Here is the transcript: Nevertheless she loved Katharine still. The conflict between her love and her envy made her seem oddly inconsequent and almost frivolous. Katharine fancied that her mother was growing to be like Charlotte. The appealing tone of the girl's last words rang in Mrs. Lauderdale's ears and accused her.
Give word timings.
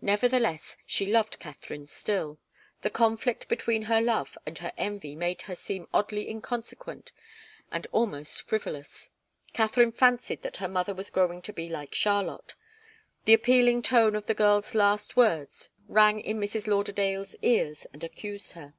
Nevertheless 0.00 0.76
she 0.86 1.04
loved 1.04 1.40
Katharine 1.40 1.88
still. 1.88 2.38
The 2.82 2.90
conflict 2.90 3.48
between 3.48 3.82
her 3.90 4.00
love 4.00 4.38
and 4.46 4.56
her 4.58 4.70
envy 4.76 5.16
made 5.16 5.42
her 5.50 5.56
seem 5.56 5.88
oddly 5.92 6.28
inconsequent 6.30 7.10
and 7.72 7.84
almost 7.90 8.42
frivolous. 8.42 9.10
Katharine 9.54 9.90
fancied 9.90 10.42
that 10.42 10.58
her 10.58 10.68
mother 10.68 10.94
was 10.94 11.10
growing 11.10 11.42
to 11.42 11.52
be 11.52 11.68
like 11.68 11.92
Charlotte. 11.92 12.54
The 13.24 13.34
appealing 13.34 13.82
tone 13.82 14.14
of 14.14 14.26
the 14.26 14.32
girl's 14.34 14.76
last 14.76 15.16
words 15.16 15.70
rang 15.88 16.20
in 16.20 16.38
Mrs. 16.38 16.68
Lauderdale's 16.68 17.34
ears 17.42 17.84
and 17.92 18.04
accused 18.04 18.52
her. 18.52 18.74